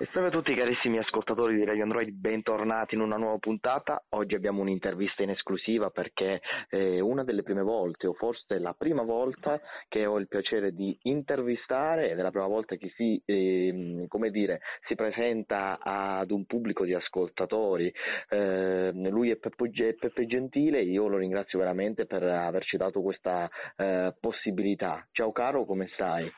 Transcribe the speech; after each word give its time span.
E 0.00 0.08
salve 0.14 0.28
a 0.28 0.30
tutti 0.30 0.54
carissimi 0.54 0.96
ascoltatori 0.96 1.56
di 1.56 1.64
Radio 1.66 1.82
Android, 1.82 2.08
bentornati 2.08 2.94
in 2.94 3.02
una 3.02 3.18
nuova 3.18 3.36
puntata. 3.36 4.02
Oggi 4.12 4.34
abbiamo 4.34 4.62
un'intervista 4.62 5.22
in 5.22 5.28
esclusiva 5.28 5.90
perché 5.90 6.40
è 6.70 7.00
una 7.00 7.22
delle 7.22 7.42
prime 7.42 7.60
volte, 7.60 8.06
o 8.06 8.14
forse 8.14 8.58
la 8.60 8.72
prima 8.72 9.02
volta, 9.02 9.60
che 9.88 10.06
ho 10.06 10.18
il 10.18 10.26
piacere 10.26 10.72
di 10.72 10.98
intervistare 11.02 12.08
ed 12.08 12.18
è 12.18 12.22
la 12.22 12.30
prima 12.30 12.46
volta 12.46 12.76
che 12.76 12.90
si, 12.96 13.20
eh, 13.26 14.08
dire, 14.30 14.60
si 14.86 14.94
presenta 14.94 15.78
ad 15.78 16.30
un 16.30 16.46
pubblico 16.46 16.86
di 16.86 16.94
ascoltatori. 16.94 17.92
Eh, 18.30 18.92
lui 18.94 19.28
è 19.28 19.36
Peppe, 19.36 19.96
Peppe, 20.00 20.26
Gentile, 20.26 20.80
io 20.80 21.08
lo 21.08 21.18
ringrazio 21.18 21.58
veramente 21.58 22.06
per 22.06 22.22
averci 22.22 22.78
dato 22.78 23.02
questa 23.02 23.50
eh, 23.76 24.14
possibilità. 24.18 25.06
Ciao 25.12 25.30
caro, 25.30 25.66
come 25.66 25.90
stai? 25.92 26.32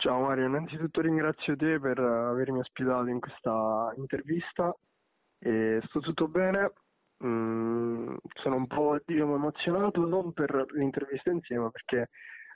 Ciao 0.00 0.20
Mario, 0.20 0.46
innanzitutto 0.46 1.00
ringrazio 1.00 1.56
te 1.56 1.80
per 1.80 1.98
avermi 1.98 2.60
ospitato 2.60 3.08
in 3.08 3.18
questa 3.18 3.92
intervista 3.96 4.72
e 5.40 5.80
sto 5.88 5.98
tutto 5.98 6.28
bene, 6.28 6.72
mm, 7.24 8.14
sono 8.40 8.54
un 8.54 8.68
po' 8.68 8.96
diciamo, 9.04 9.34
emozionato 9.34 10.06
non 10.06 10.32
per 10.32 10.66
l'intervista 10.70 11.32
insieme 11.32 11.72
perché 11.72 12.10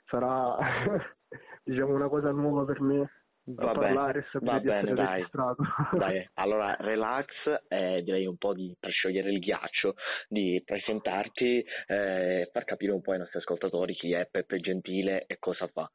sarà 0.05 0.55
diciamo, 1.65 1.93
una 1.93 2.07
cosa 2.07 2.31
nuova 2.31 2.63
per 2.63 2.79
me 2.79 3.11
Va 3.45 3.73
parlare 3.73 4.19
e 4.19 4.25
sapere 4.31 4.51
va 4.51 4.59
di 4.59 4.67
bene, 4.67 4.93
dai. 4.93 5.15
registrato. 5.17 5.63
Dai, 5.99 6.29
allora 6.35 6.77
relax 6.79 7.27
e 7.67 8.01
direi 8.03 8.25
un 8.25 8.37
po' 8.37 8.53
di, 8.53 8.73
per 8.79 8.91
sciogliere 8.91 9.29
il 9.29 9.39
ghiaccio, 9.39 9.95
di 10.29 10.61
presentarti 10.63 11.59
e 11.59 11.65
eh, 11.87 12.49
far 12.53 12.63
capire 12.63 12.93
un 12.93 13.01
po' 13.01 13.11
ai 13.11 13.17
nostri 13.17 13.39
ascoltatori 13.39 13.95
chi 13.95 14.13
è 14.13 14.29
Peppe 14.31 14.61
Gentile 14.61 15.25
e 15.27 15.39
cosa 15.39 15.67
fa. 15.67 15.91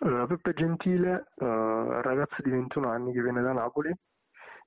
Allora, 0.00 0.26
Peppe 0.26 0.52
Gentile, 0.52 1.26
uh, 1.36 1.44
ragazzo 2.02 2.42
di 2.42 2.50
21 2.50 2.88
anni 2.90 3.12
che 3.12 3.22
viene 3.22 3.40
da 3.42 3.52
Napoli 3.52 3.92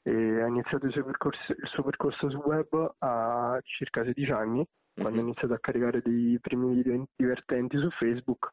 e 0.02 0.42
ha 0.42 0.48
iniziato 0.48 0.86
il 0.88 0.92
suo 0.92 1.04
percorso, 1.04 1.52
il 1.52 1.68
suo 1.68 1.84
percorso 1.84 2.30
sul 2.30 2.40
web 2.40 2.96
a 3.00 3.60
circa 3.64 4.04
16 4.04 4.32
anni, 4.32 4.66
quando 4.96 5.20
Mhm. 5.20 5.20
ha 5.20 5.22
iniziato 5.22 5.54
a 5.54 5.60
caricare 5.60 6.02
dei 6.02 6.40
primi 6.42 6.74
video 6.74 7.06
divertenti 7.16 7.78
su 7.78 7.90
Facebook, 7.92 8.50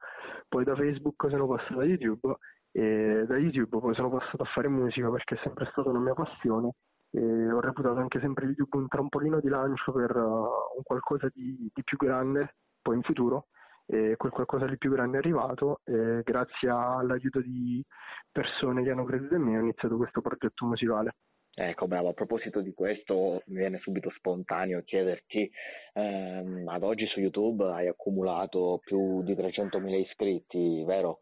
poi 0.48 0.64
da 0.64 0.74
Facebook 0.76 1.26
sono 1.30 1.46
passato 1.46 1.80
a 1.80 1.84
YouTube 1.84 2.36
e 2.72 3.24
da 3.26 3.38
YouTube 3.38 3.78
poi 3.80 3.94
sono 3.94 4.10
passato 4.10 4.42
a 4.42 4.46
fare 4.46 4.68
musica 4.68 5.10
perché 5.10 5.36
è 5.36 5.38
sempre 5.42 5.66
stata 5.72 5.88
una 5.88 6.00
mia 6.00 6.14
passione 6.14 6.72
e 7.10 7.50
ho 7.50 7.60
reputato 7.60 7.96
anche 7.96 8.20
sempre 8.20 8.44
YouTube 8.44 8.76
un 8.76 8.88
trampolino 8.88 9.40
di 9.40 9.48
lancio 9.48 9.92
per 9.92 10.14
uh, 10.14 10.20
un 10.76 10.82
qualcosa 10.82 11.28
di, 11.32 11.70
di 11.72 11.82
più 11.82 11.96
grande 11.96 12.56
poi 12.82 12.96
in 12.96 13.02
futuro 13.02 13.46
e 13.86 14.16
quel 14.16 14.32
qualcosa 14.32 14.66
di 14.66 14.76
più 14.76 14.90
grande 14.90 15.16
è 15.16 15.20
arrivato 15.20 15.80
e 15.84 16.22
grazie 16.22 16.68
all'aiuto 16.68 17.40
di 17.40 17.82
persone 18.30 18.82
che 18.82 18.90
hanno 18.90 19.04
creduto 19.04 19.34
in 19.36 19.42
me 19.42 19.56
ho 19.56 19.62
iniziato 19.62 19.96
questo 19.96 20.20
progetto 20.20 20.66
musicale. 20.66 21.16
Ecco, 21.58 21.86
bravo, 21.86 22.10
a 22.10 22.12
proposito 22.12 22.60
di 22.60 22.74
questo 22.74 23.42
mi 23.46 23.56
viene 23.56 23.78
subito 23.78 24.10
spontaneo 24.10 24.82
chiederti, 24.82 25.50
ehm, 25.94 26.68
ad 26.68 26.82
oggi 26.82 27.06
su 27.06 27.18
YouTube 27.18 27.64
hai 27.72 27.88
accumulato 27.88 28.78
più 28.84 29.22
di 29.22 29.34
300.000 29.34 29.96
iscritti, 29.96 30.84
vero? 30.84 31.20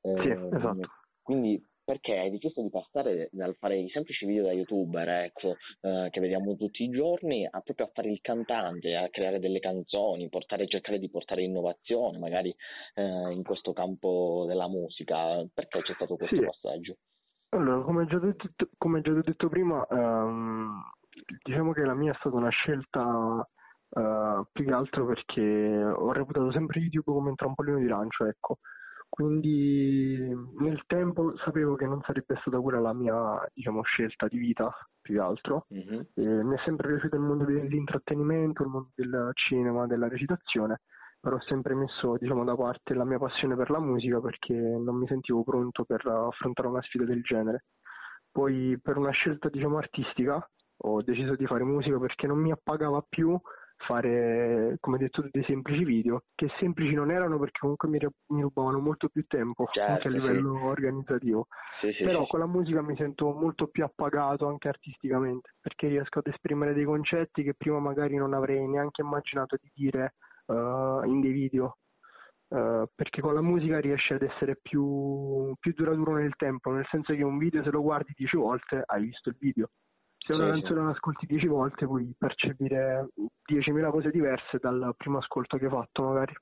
Sì, 0.00 0.28
Ehm, 0.28 0.54
esatto. 0.54 0.88
Quindi 1.20 1.60
perché 1.86 2.18
hai 2.18 2.30
deciso 2.30 2.60
di 2.62 2.68
passare 2.68 3.28
dal 3.30 3.54
fare 3.54 3.78
i 3.78 3.88
semplici 3.90 4.26
video 4.26 4.42
da 4.42 4.50
youtuber, 4.52 5.08
ecco, 5.08 5.54
eh, 5.82 6.08
che 6.10 6.18
vediamo 6.20 6.56
tutti 6.56 6.82
i 6.82 6.90
giorni, 6.90 7.46
a 7.48 7.60
proprio 7.60 7.86
a 7.86 7.90
fare 7.94 8.10
il 8.10 8.20
cantante, 8.20 8.96
a 8.96 9.08
creare 9.08 9.38
delle 9.38 9.60
canzoni, 9.60 10.28
portare, 10.28 10.66
cercare 10.66 10.98
di 10.98 11.08
portare 11.08 11.42
innovazione, 11.44 12.18
magari 12.18 12.52
eh, 12.94 13.32
in 13.32 13.44
questo 13.44 13.72
campo 13.72 14.44
della 14.48 14.68
musica. 14.68 15.46
Perché 15.54 15.80
c'è 15.82 15.94
stato 15.94 16.16
questo 16.16 16.36
Sì. 16.36 16.42
passaggio? 16.42 16.96
Allora, 17.50 17.82
come 17.84 18.06
già 18.06 18.18
detto, 18.18 18.48
come 18.76 19.00
già 19.00 19.12
detto 19.12 19.48
prima, 19.48 19.86
ehm, 19.86 20.80
diciamo 21.44 21.72
che 21.72 21.82
la 21.84 21.94
mia 21.94 22.10
è 22.12 22.16
stata 22.18 22.34
una 22.34 22.50
scelta 22.50 23.48
eh, 23.90 24.42
più 24.52 24.64
che 24.64 24.72
altro 24.72 25.06
perché 25.06 25.84
ho 25.84 26.10
reputato 26.12 26.50
sempre 26.50 26.80
YouTube 26.80 27.12
come 27.12 27.28
un 27.30 27.36
trampolino 27.36 27.78
di 27.78 27.86
lancio, 27.86 28.26
ecco. 28.26 28.58
Quindi 29.08 30.18
nel 30.58 30.82
tempo 30.86 31.36
sapevo 31.38 31.74
che 31.74 31.86
non 31.86 32.02
sarebbe 32.02 32.36
stata 32.40 32.60
quella 32.60 32.80
la 32.80 32.92
mia, 32.92 33.50
diciamo, 33.52 33.82
scelta 33.82 34.26
di 34.28 34.36
vita, 34.36 34.70
più 35.00 35.14
che 35.14 35.20
altro. 35.20 35.66
Mhm. 35.68 36.08
E 36.14 36.44
mi 36.44 36.54
è 36.54 36.58
sempre 36.64 36.88
piaciuto 36.88 37.16
il 37.16 37.22
mondo 37.22 37.44
dell'intrattenimento, 37.44 38.62
il 38.62 38.68
mondo 38.68 38.90
del 38.94 39.30
cinema, 39.34 39.86
della 39.86 40.08
recitazione, 40.08 40.80
però 41.20 41.36
ho 41.36 41.40
sempre 41.42 41.74
messo 41.74 42.16
diciamo, 42.18 42.44
da 42.44 42.54
parte 42.54 42.94
la 42.94 43.04
mia 43.04 43.18
passione 43.18 43.56
per 43.56 43.70
la 43.70 43.80
musica 43.80 44.20
perché 44.20 44.54
non 44.54 44.96
mi 44.96 45.06
sentivo 45.06 45.42
pronto 45.44 45.84
per 45.84 46.06
affrontare 46.06 46.68
una 46.68 46.82
sfida 46.82 47.04
del 47.04 47.22
genere. 47.22 47.64
Poi 48.30 48.78
per 48.82 48.96
una 48.98 49.10
scelta 49.10 49.48
diciamo, 49.48 49.78
artistica 49.78 50.46
ho 50.80 51.02
deciso 51.02 51.36
di 51.36 51.46
fare 51.46 51.64
musica 51.64 51.98
perché 51.98 52.26
non 52.26 52.38
mi 52.38 52.50
appagava 52.50 53.04
più 53.08 53.38
fare, 53.76 54.76
come 54.80 54.98
detto, 54.98 55.26
dei 55.30 55.44
semplici 55.44 55.84
video, 55.84 56.22
che 56.34 56.48
semplici 56.58 56.94
non 56.94 57.10
erano 57.10 57.38
perché 57.38 57.58
comunque 57.60 57.88
mi, 57.88 57.98
mi 58.28 58.42
rubavano 58.42 58.78
molto 58.78 59.08
più 59.08 59.24
tempo 59.26 59.68
Certo, 59.72 59.92
anche 59.92 60.08
a 60.08 60.10
sì. 60.10 60.16
livello 60.16 60.64
organizzativo. 60.64 61.46
Sì, 61.80 61.92
sì, 61.92 62.04
Però 62.04 62.24
sì. 62.24 62.30
con 62.30 62.40
la 62.40 62.46
musica 62.46 62.82
mi 62.82 62.96
sento 62.96 63.32
molto 63.32 63.68
più 63.68 63.84
appagato 63.84 64.46
anche 64.46 64.68
artisticamente, 64.68 65.54
perché 65.60 65.88
riesco 65.88 66.18
ad 66.18 66.26
esprimere 66.26 66.74
dei 66.74 66.84
concetti 66.84 67.42
che 67.42 67.54
prima 67.54 67.78
magari 67.78 68.16
non 68.16 68.34
avrei 68.34 68.66
neanche 68.66 69.02
immaginato 69.02 69.56
di 69.60 69.70
dire 69.74 70.14
eh, 70.46 71.00
in 71.04 71.20
dei 71.20 71.32
video. 71.32 71.78
Eh, 72.48 72.86
perché 72.94 73.20
con 73.20 73.34
la 73.34 73.42
musica 73.42 73.80
riesci 73.80 74.12
ad 74.12 74.22
essere 74.22 74.56
più, 74.62 75.52
più 75.58 75.72
duraturo 75.74 76.14
nel 76.14 76.36
tempo, 76.36 76.70
nel 76.70 76.86
senso 76.90 77.12
che 77.14 77.24
un 77.24 77.38
video 77.38 77.62
se 77.64 77.70
lo 77.70 77.82
guardi 77.82 78.12
dieci 78.16 78.36
volte 78.36 78.82
hai 78.86 79.02
visto 79.02 79.30
il 79.30 79.36
video. 79.38 79.70
Se 80.26 80.32
una 80.32 80.46
Sì, 80.46 80.58
sì. 80.58 80.60
canzone 80.60 80.82
la 80.82 80.90
ascolti 80.90 81.26
dieci 81.26 81.46
volte 81.46 81.86
puoi 81.86 82.12
percepire 82.18 83.10
10.000 83.44 83.90
cose 83.90 84.10
diverse 84.10 84.58
dal 84.58 84.92
primo 84.96 85.18
ascolto 85.18 85.56
che 85.56 85.66
hai 85.66 85.70
fatto 85.70 86.02
magari. 86.02 86.34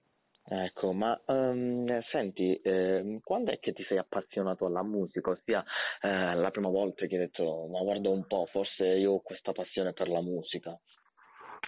Ecco, 0.46 0.92
ma 0.92 1.18
ehm, 1.26 2.00
senti, 2.10 2.54
ehm, 2.62 3.20
quando 3.20 3.50
è 3.50 3.58
che 3.58 3.72
ti 3.72 3.82
sei 3.84 3.98
appassionato 3.98 4.66
alla 4.66 4.82
musica? 4.82 5.30
Ossia, 5.30 5.64
eh, 6.00 6.34
la 6.34 6.50
prima 6.50 6.68
volta 6.68 7.06
che 7.06 7.14
hai 7.14 7.20
detto, 7.22 7.66
ma 7.66 7.80
guarda 7.80 8.08
un 8.08 8.26
po', 8.26 8.46
forse 8.50 8.84
io 8.86 9.12
ho 9.12 9.20
questa 9.20 9.52
passione 9.52 9.92
per 9.92 10.08
la 10.08 10.20
musica. 10.20 10.78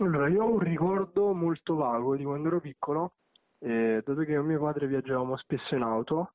Allora, 0.01 0.29
io 0.29 0.43
ho 0.45 0.51
un 0.53 0.59
ricordo 0.59 1.33
molto 1.33 1.75
vago 1.75 2.17
di 2.17 2.25
quando 2.25 2.49
ero 2.49 2.61
piccolo, 2.61 3.15
e 3.59 4.03
dato 4.05 4.21
che 4.23 4.33
io 4.33 4.41
e 4.41 4.45
mio 4.45 4.61
padre 4.61 4.87
viaggiavamo 4.87 5.37
spesso 5.37 5.75
in 5.75 5.83
auto, 5.83 6.33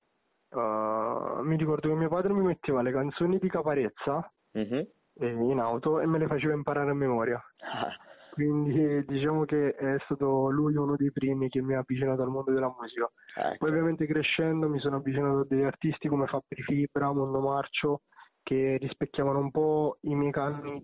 eh, 0.49 1.41
mi 1.43 1.57
ricordo 1.57 1.89
che 1.89 1.95
mio 1.95 2.09
padre 2.09 2.33
mi 2.33 2.41
metteva 2.41 2.81
le 2.81 2.91
canzoni 2.91 3.37
di 3.37 3.49
Caparezza 3.49 4.31
Mhm. 4.53 4.87
In 5.27 5.59
auto 5.59 5.99
e 5.99 6.05
me 6.05 6.17
le 6.17 6.27
faceva 6.27 6.53
imparare 6.53 6.91
a 6.91 6.95
memoria. 6.95 7.41
Quindi 8.31 9.03
diciamo 9.05 9.43
che 9.43 9.75
è 9.75 9.97
stato 10.05 10.49
lui 10.49 10.75
uno 10.75 10.95
dei 10.95 11.11
primi 11.11 11.49
che 11.49 11.61
mi 11.61 11.75
ha 11.75 11.79
avvicinato 11.79 12.21
al 12.21 12.29
mondo 12.29 12.51
della 12.51 12.73
musica. 12.79 13.09
ecco. 13.35 13.57
Poi 13.57 13.69
ovviamente 13.69 14.05
crescendo 14.05 14.69
mi 14.69 14.79
sono 14.79 14.97
avvicinato 14.97 15.39
a 15.39 15.45
degli 15.45 15.63
artisti 15.63 16.07
come 16.07 16.27
Fabri 16.27 16.61
Fibra, 16.63 17.11
Mondo 17.11 17.41
Marcio, 17.41 18.01
che 18.41 18.77
rispecchiavano 18.79 19.39
un 19.39 19.51
po' 19.51 19.97
i 20.01 20.15
miei 20.15 20.31
canoni 20.31 20.81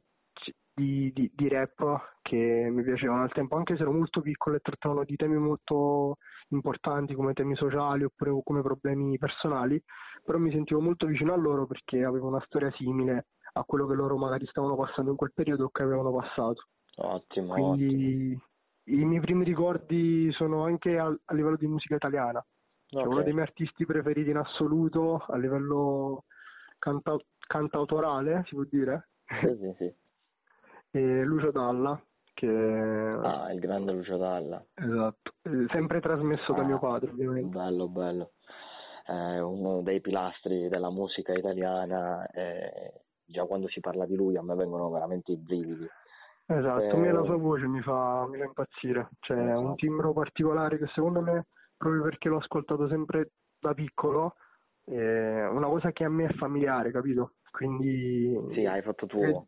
di, 0.74 1.12
di- 1.14 1.31
di 1.34 1.47
rap 1.47 2.18
che 2.22 2.70
mi 2.70 2.84
piacevano 2.84 3.24
al 3.24 3.31
tempo, 3.31 3.56
anche 3.56 3.76
se 3.76 3.81
ero 3.81 3.92
molto 3.92 4.22
piccolo 4.22 4.58
e 4.58 4.59
trattavano 4.59 5.03
di 5.06 5.16
temi 5.16 5.38
molto 5.38 6.18
importanti 6.50 7.16
come 7.16 7.34
temi 7.34 7.56
sociali 7.56 8.03
oppure 8.03 8.40
come 8.44 8.62
problemi 8.62 9.18
personali, 9.18 9.81
però 10.24 10.38
mi 10.38 10.52
sentivo 10.52 10.81
molto 10.81 11.08
vicino 11.08 11.34
a 11.34 11.38
loro 11.38 11.66
perché 11.66 12.03
avevo 12.03 12.28
una 12.28 12.44
storia 12.46 12.70
simile 12.72 13.28
a 13.59 13.63
quello 13.66 13.85
che 13.88 13.94
loro 13.95 14.18
magari 14.18 14.45
stavano 14.47 14.75
passando 14.75 15.12
in 15.12 15.18
quel 15.18 15.34
periodo 15.34 15.66
o 15.66 15.69
che 15.69 15.84
avevano 15.84 16.13
passato. 16.13 16.68
Ottimo, 16.97 17.53
ottimo. 17.53 17.53
Quindi 17.75 18.41
i 18.85 19.06
miei 19.06 19.22
primi 19.22 19.44
ricordi 19.44 20.31
sono 20.31 20.63
anche 20.63 20.97
al- 20.97 21.19
a 21.25 21.34
livello 21.34 21.57
di 21.57 21.67
musica 21.67 21.96
italiana. 21.96 22.44
Cioè, 22.88 23.01
Ok. 23.03 23.12
uno 23.12 23.22
dei 23.23 23.34
miei 23.34 23.46
artisti 23.46 23.85
preferiti 23.85 24.29
in 24.29 24.38
assoluto 24.38 25.17
a 25.28 25.38
livello 25.38 26.23
canta- 26.79 27.17
cantautorale, 27.47 28.43
si 28.47 28.55
può 28.55 28.64
dire, 28.70 29.09
Sì, 29.41 29.58
sì, 29.59 29.76
sì. 29.78 29.93
è 30.97 31.23
Lucio 31.23 31.52
Dalla, 31.52 32.02
che 32.34 32.47
Ah, 32.47 33.52
il 33.52 33.59
grande 33.59 33.91
Lucio 33.91 34.17
Dalla. 34.17 34.64
esatto, 34.73 35.34
sempre 35.70 35.99
trasmesso 35.99 36.53
da 36.53 36.61
Ah, 36.61 36.66
mio 36.66 36.79
padre, 36.79 37.11
ovviamente. 37.11 37.58
Bello, 37.58 37.87
bello. 37.90 38.32
È 39.03 39.40
uno 39.40 39.82
dei 39.82 40.02
pilastri 40.02 40.67
della 40.70 40.90
musica 40.90 41.34
italiana 41.34 42.26
e 42.28 42.93
già 43.28 43.46
quando 43.46 43.68
si 43.68 43.79
parla 43.79 44.06
di 44.06 44.16
lui 44.16 44.38
a 44.38 44.41
me 44.41 44.56
vengono 44.56 44.90
veramente 44.90 45.34
i 45.34 45.38
brividi. 45.38 45.88
Esatto, 46.50 46.82
Eh, 46.82 46.90
a 46.90 46.96
me 46.97 47.12
la 47.12 47.24
sua 47.26 47.35
voce 47.35 47.68
mi 47.68 47.82
fa, 47.82 48.26
mi 48.28 48.38
fa 48.38 48.46
impazzire, 48.46 49.09
cioè 49.20 49.38
è 49.38 49.41
un 49.41 49.52
Esatto. 49.58 49.76
timbro 49.76 50.14
particolare 50.14 50.78
che 50.78 50.88
secondo 50.88 51.22
me, 51.22 51.47
proprio 51.76 52.03
perché 52.03 52.29
l'ho 52.29 52.38
ascoltato 52.38 52.88
sempre 52.88 53.32
da 53.59 53.74
piccolo, 53.74 54.35
è 54.85 55.46
una 55.46 55.68
cosa 55.68 55.91
che 55.91 56.06
a 56.06 56.09
me 56.09 56.28
è 56.28 56.34
familiare, 56.35 56.91
capito? 56.91 57.34
Quindi 57.52 58.53
Sì, 58.53 58.66
hai 58.66 58.82
fatto 58.82 59.06
tuo. 59.08 59.47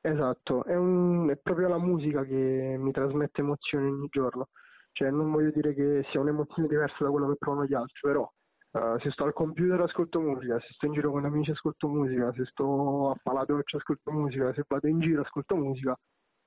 è- 0.00 0.08
esatto, 0.08 0.64
è, 0.64 0.74
un- 0.74 1.28
è 1.28 1.36
proprio 1.36 1.68
la 1.68 1.78
musica 1.78 2.24
che 2.24 2.76
mi 2.78 2.90
trasmette 2.90 3.42
emozioni 3.42 3.90
ogni 3.90 4.08
giorno, 4.08 4.48
cioè 4.92 5.10
non 5.10 5.30
voglio 5.30 5.50
dire 5.50 5.74
che 5.74 6.06
sia 6.10 6.20
un'emozione 6.20 6.68
diversa 6.68 7.04
da 7.04 7.10
quello 7.10 7.28
che 7.28 7.36
provano 7.36 7.66
gli 7.66 7.74
altri, 7.74 7.98
però 8.00 8.26
Uh, 8.74 8.98
se 8.98 9.12
sto 9.12 9.22
al 9.22 9.32
computer 9.32 9.80
ascolto 9.80 10.18
musica, 10.18 10.58
se 10.58 10.66
sto 10.72 10.86
in 10.86 10.94
giro 10.94 11.12
con 11.12 11.24
amici 11.24 11.52
ascolto 11.52 11.86
musica, 11.86 12.32
se 12.32 12.44
sto 12.46 13.12
a 13.12 13.44
doccia 13.44 13.76
ascolto 13.76 14.10
musica, 14.10 14.52
se 14.52 14.64
vado 14.66 14.88
in 14.88 14.98
giro 14.98 15.22
ascolto 15.22 15.54
musica, 15.54 15.96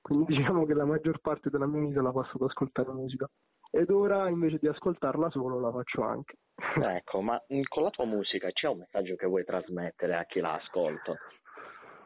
quindi 0.02 0.36
diciamo 0.36 0.66
che 0.66 0.74
la 0.74 0.84
maggior 0.84 1.20
parte 1.20 1.48
della 1.48 1.66
mia 1.66 1.88
vita 1.88 2.02
la 2.02 2.12
passo 2.12 2.36
ad 2.36 2.42
ascoltare 2.42 2.92
musica. 2.92 3.26
Ed 3.70 3.88
ora 3.88 4.28
invece 4.28 4.58
di 4.60 4.68
ascoltarla 4.68 5.30
solo 5.30 5.58
la 5.58 5.72
faccio 5.72 6.02
anche. 6.02 6.36
ecco, 6.96 7.22
ma 7.22 7.42
con 7.66 7.82
la 7.82 7.90
tua 7.90 8.04
musica 8.04 8.50
c'è 8.50 8.68
un 8.68 8.80
messaggio 8.80 9.14
che 9.16 9.26
vuoi 9.26 9.44
trasmettere 9.44 10.14
a 10.14 10.24
chi 10.24 10.40
la 10.40 10.52
ascolta? 10.52 11.14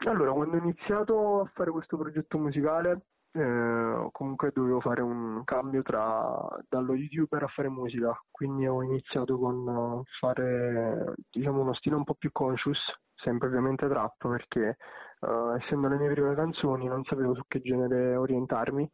Allora, 0.06 0.30
quando 0.30 0.56
ho 0.56 0.60
iniziato 0.60 1.40
a 1.40 1.50
fare 1.52 1.72
questo 1.72 1.96
progetto 1.96 2.38
musicale 2.38 3.06
eh, 3.34 4.08
comunque 4.12 4.50
dovevo 4.52 4.80
fare 4.80 5.00
un 5.00 5.42
cambio 5.44 5.82
tra 5.82 6.38
dallo 6.68 6.94
youtuber 6.94 7.42
a 7.42 7.48
fare 7.48 7.68
musica, 7.68 8.12
quindi 8.30 8.66
ho 8.66 8.82
iniziato 8.82 9.38
con 9.38 10.02
fare 10.20 11.14
diciamo 11.30 11.60
uno 11.60 11.74
stile 11.74 11.96
un 11.96 12.04
po' 12.04 12.14
più 12.14 12.30
conscious, 12.30 12.78
sempre 13.14 13.48
ovviamente 13.48 13.88
trap 13.88 14.28
perché 14.28 14.76
uh, 15.20 15.54
essendo 15.56 15.88
le 15.88 15.96
mie 15.96 16.12
prime 16.12 16.34
canzoni 16.34 16.86
non 16.86 17.04
sapevo 17.04 17.34
su 17.34 17.42
che 17.48 17.60
genere 17.60 18.16
orientarmi 18.16 18.88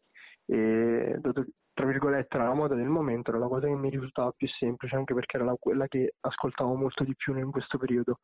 e 0.46 1.16
dato 1.20 1.44
tra 1.74 1.86
virgolette 1.86 2.36
era 2.36 2.48
la 2.48 2.54
moda 2.54 2.74
del 2.74 2.88
momento, 2.88 3.30
era 3.30 3.38
la 3.38 3.46
cosa 3.46 3.66
che 3.66 3.74
mi 3.74 3.90
risultava 3.90 4.32
più 4.36 4.48
semplice 4.48 4.96
anche 4.96 5.14
perché 5.14 5.36
era 5.36 5.44
la, 5.44 5.54
quella 5.58 5.86
che 5.86 6.14
ascoltavo 6.20 6.74
molto 6.74 7.04
di 7.04 7.14
più 7.14 7.36
in 7.36 7.50
questo 7.52 7.78
periodo 7.78 8.18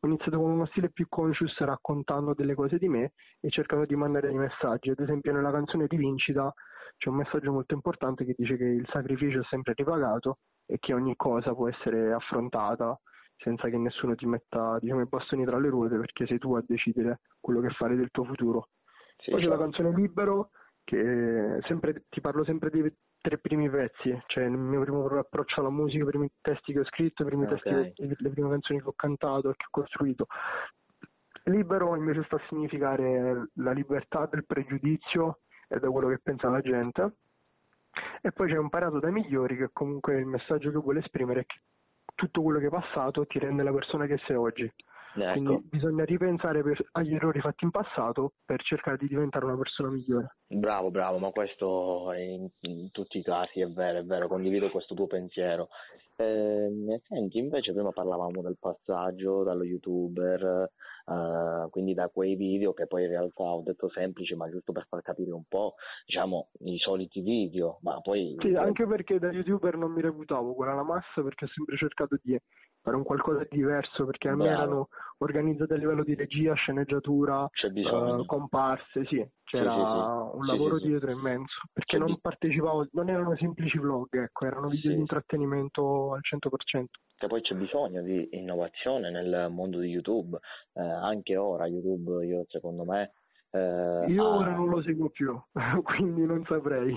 ho 0.00 0.06
iniziato 0.06 0.38
con 0.38 0.50
uno 0.50 0.66
stile 0.66 0.90
più 0.90 1.06
conscious 1.08 1.56
raccontando 1.58 2.34
delle 2.34 2.54
cose 2.54 2.78
di 2.78 2.88
me 2.88 3.12
e 3.40 3.50
cercando 3.50 3.84
di 3.84 3.96
mandare 3.96 4.28
dei 4.28 4.36
messaggi. 4.36 4.90
Ad 4.90 5.00
esempio 5.00 5.32
nella 5.32 5.50
canzone 5.50 5.86
di 5.86 5.96
Vincita 5.96 6.52
c'è 6.96 7.08
un 7.08 7.16
messaggio 7.16 7.52
molto 7.52 7.74
importante 7.74 8.24
che 8.24 8.34
dice 8.36 8.56
che 8.56 8.64
il 8.64 8.86
sacrificio 8.90 9.40
è 9.40 9.44
sempre 9.44 9.74
ripagato 9.74 10.38
e 10.66 10.78
che 10.78 10.92
ogni 10.92 11.14
cosa 11.16 11.54
può 11.54 11.68
essere 11.68 12.12
affrontata 12.12 12.98
senza 13.36 13.68
che 13.68 13.76
nessuno 13.76 14.14
ti 14.14 14.26
metta 14.26 14.78
diciamo, 14.80 15.02
i 15.02 15.06
bastoni 15.06 15.44
tra 15.44 15.58
le 15.58 15.68
ruote 15.68 15.98
perché 15.98 16.26
sei 16.26 16.38
tu 16.38 16.54
a 16.54 16.64
decidere 16.66 17.20
quello 17.40 17.60
che 17.60 17.70
fare 17.70 17.96
del 17.96 18.10
tuo 18.10 18.24
futuro. 18.24 18.68
Sì, 19.18 19.30
Poi 19.30 19.40
c'è 19.40 19.46
la 19.46 19.56
certo. 19.56 19.70
canzone 19.70 19.96
Libero 19.96 20.50
che 20.86 21.58
sempre, 21.66 22.04
ti 22.08 22.20
parlo 22.20 22.44
sempre 22.44 22.70
di 22.70 22.80
tre 23.20 23.38
primi 23.38 23.68
pezzi, 23.68 24.16
cioè 24.26 24.44
il 24.44 24.52
mio 24.52 24.80
primo 24.82 25.04
approccio 25.06 25.58
alla 25.58 25.70
musica, 25.70 26.04
i 26.04 26.06
primi 26.06 26.30
testi 26.40 26.72
che 26.72 26.80
ho 26.80 26.84
scritto, 26.84 27.22
i 27.22 27.26
primi 27.26 27.44
okay. 27.44 27.58
testi, 27.58 28.06
le 28.06 28.30
prime 28.30 28.50
canzoni 28.50 28.80
che 28.80 28.88
ho 28.88 28.92
cantato 28.94 29.50
e 29.50 29.56
che 29.56 29.64
ho 29.66 29.80
costruito. 29.82 30.26
Libero 31.44 31.96
invece 31.96 32.22
sta 32.24 32.36
a 32.36 32.42
significare 32.48 33.48
la 33.54 33.72
libertà 33.72 34.26
del 34.30 34.46
pregiudizio 34.46 35.40
e 35.66 35.80
da 35.80 35.90
quello 35.90 36.08
che 36.08 36.20
pensa 36.22 36.48
la 36.48 36.60
gente. 36.60 37.16
E 38.20 38.30
poi 38.30 38.48
c'è 38.48 38.58
imparato 38.58 39.00
dai 39.00 39.10
migliori 39.12 39.56
che 39.56 39.70
comunque 39.72 40.18
il 40.18 40.26
messaggio 40.26 40.70
che 40.70 40.78
vuole 40.78 41.00
esprimere 41.00 41.40
è 41.40 41.46
che 41.46 41.60
tutto 42.14 42.42
quello 42.42 42.60
che 42.60 42.66
è 42.66 42.70
passato 42.70 43.26
ti 43.26 43.40
rende 43.40 43.64
la 43.64 43.72
persona 43.72 44.06
che 44.06 44.18
sei 44.18 44.36
oggi. 44.36 44.72
Ecco. 45.16 45.32
Quindi 45.32 45.68
bisogna 45.68 46.04
ripensare 46.04 46.62
per, 46.62 46.86
agli 46.92 47.14
errori 47.14 47.40
fatti 47.40 47.64
in 47.64 47.70
passato 47.70 48.34
per 48.44 48.62
cercare 48.62 48.96
di 48.96 49.08
diventare 49.08 49.44
una 49.44 49.56
persona 49.56 49.90
migliore. 49.90 50.36
Bravo, 50.46 50.90
bravo, 50.90 51.18
ma 51.18 51.30
questo 51.30 52.12
in, 52.16 52.48
in 52.60 52.90
tutti 52.90 53.18
i 53.18 53.22
casi 53.22 53.60
è 53.60 53.68
vero, 53.68 53.98
è 53.98 54.04
vero, 54.04 54.28
condivido 54.28 54.70
questo 54.70 54.94
tuo 54.94 55.06
pensiero. 55.06 55.68
Eh, 56.18 57.02
senti, 57.08 57.38
invece 57.38 57.72
prima 57.72 57.92
parlavamo 57.92 58.40
del 58.40 58.56
passaggio 58.58 59.42
dallo 59.42 59.64
youtuber, 59.64 60.70
eh, 61.06 61.68
quindi 61.70 61.92
da 61.92 62.08
quei 62.08 62.36
video 62.36 62.72
che 62.72 62.86
poi 62.86 63.02
in 63.02 63.10
realtà 63.10 63.42
ho 63.42 63.60
detto 63.60 63.90
semplici, 63.90 64.34
ma 64.34 64.48
giusto 64.48 64.72
per 64.72 64.86
far 64.88 65.02
capire 65.02 65.32
un 65.32 65.44
po', 65.46 65.74
diciamo, 66.06 66.48
i 66.60 66.78
soliti 66.78 67.20
video, 67.20 67.78
ma 67.82 68.00
poi... 68.00 68.34
Sì, 68.38 68.54
anche 68.54 68.86
perché 68.86 69.18
da 69.18 69.30
youtuber 69.30 69.76
non 69.76 69.92
mi 69.92 70.00
reputavo 70.00 70.54
quella 70.54 70.72
la 70.72 70.84
massa 70.84 71.22
perché 71.22 71.44
ho 71.44 71.48
sempre 71.48 71.76
cercato 71.76 72.18
di 72.22 72.38
fare 72.86 72.96
un 72.96 73.02
qualcosa 73.02 73.40
di 73.50 73.56
diverso 73.56 74.06
perché 74.06 74.28
a 74.28 74.36
me 74.36 74.46
erano 74.46 74.88
organizzate 75.18 75.74
a 75.74 75.76
livello 75.76 76.04
di 76.04 76.14
regia, 76.14 76.54
sceneggiatura, 76.54 77.42
uh, 77.42 78.24
comparse, 78.26 79.04
sì, 79.06 79.28
c'era 79.42 79.72
sì, 79.72 79.80
sì, 79.80 80.30
sì. 80.30 80.36
un 80.36 80.46
lavoro 80.46 80.78
dietro 80.78 81.10
immenso 81.10 81.62
perché 81.72 81.98
non 81.98 82.16
partecipavo, 82.20 82.86
non 82.92 83.08
erano 83.08 83.34
semplici 83.36 83.78
vlog, 83.78 84.06
ecco, 84.10 84.46
erano 84.46 84.68
video 84.68 84.92
di 84.92 84.98
intrattenimento 84.98 86.12
al 86.12 86.20
100%. 86.22 86.84
Che 87.16 87.26
poi 87.26 87.40
c'è 87.40 87.56
bisogno 87.56 88.02
di 88.02 88.28
innovazione 88.32 89.10
nel 89.10 89.48
mondo 89.50 89.80
di 89.80 89.88
YouTube, 89.88 90.38
eh, 90.74 90.80
anche 90.80 91.36
ora 91.36 91.66
YouTube 91.66 92.24
io 92.24 92.44
secondo 92.46 92.84
me 92.84 93.10
eh, 93.50 94.04
io 94.08 94.24
ora 94.24 94.52
non 94.52 94.68
lo 94.68 94.80
seguo 94.82 95.08
più, 95.08 95.36
quindi 95.82 96.24
non 96.24 96.44
saprei. 96.44 96.96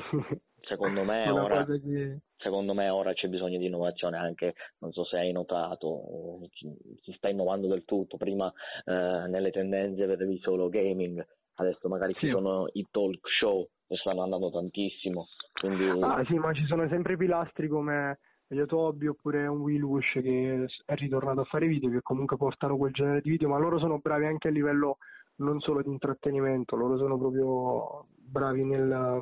Secondo 0.70 1.04
me, 1.04 1.28
ora, 1.30 1.66
che... 1.66 2.20
secondo 2.38 2.76
me 2.76 2.90
ora 2.90 3.12
c'è 3.14 3.28
bisogno 3.28 3.58
di 3.58 3.66
innovazione 3.66 4.18
anche, 4.18 4.54
non 4.80 4.92
so 4.92 5.04
se 5.04 5.18
hai 5.18 5.32
notato, 5.32 6.42
si 6.52 7.12
sta 7.14 7.28
innovando 7.28 7.68
del 7.68 7.86
tutto, 7.86 8.18
prima 8.18 8.54
eh, 8.86 8.92
nelle 9.28 9.50
tendenze 9.50 10.06
vedevi 10.06 10.38
solo 10.40 10.70
gaming, 10.70 11.26
adesso 11.56 11.90
magari 11.90 12.14
sì. 12.14 12.28
ci 12.28 12.30
sono 12.30 12.70
i 12.74 12.86
talk 12.92 13.28
show 13.28 13.68
che 13.88 13.96
stanno 13.96 14.22
andando 14.22 14.52
tantissimo. 14.52 15.26
Quindi... 15.60 15.90
Ah 16.02 16.24
sì, 16.26 16.38
ma 16.38 16.54
ci 16.54 16.66
sono 16.66 16.88
sempre 16.88 17.18
pilastri 17.18 17.68
come 17.68 18.20
Yotobi 18.50 19.08
oppure 19.08 19.48
un 19.48 19.62
Will 19.62 19.84
Wish 19.84 20.14
che 20.22 20.68
è 20.86 20.96
ritornato 20.96 21.42
a 21.42 21.46
fare 21.46 21.68
video, 21.68 21.90
che 21.90 22.02
comunque 22.04 22.38
portano 22.38 22.78
quel 22.78 22.94
genere 22.94 23.22
di 23.22 23.32
video, 23.32 23.50
ma 23.50 23.58
loro 23.58 23.80
sono 23.80 23.98
bravi 23.98 24.26
anche 24.26 24.50
a 24.50 24.52
livello 24.52 24.98
non 25.40 25.60
solo 25.60 25.82
di 25.82 25.90
intrattenimento, 25.90 26.76
loro 26.76 26.98
sono 26.98 27.18
proprio 27.18 28.06
bravi 28.16 28.64
nel, 28.64 29.20